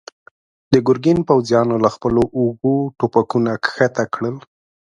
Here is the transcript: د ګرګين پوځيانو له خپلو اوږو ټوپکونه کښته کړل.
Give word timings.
د 0.73 0.75
ګرګين 0.87 1.19
پوځيانو 1.27 1.75
له 1.83 1.89
خپلو 1.95 2.21
اوږو 2.37 2.75
ټوپکونه 2.97 3.51
کښته 3.63 4.03
کړل. 4.13 4.35